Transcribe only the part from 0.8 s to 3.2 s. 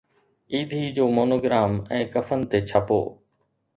جو مونوگرام ۽ ڪفن تي ڇاپو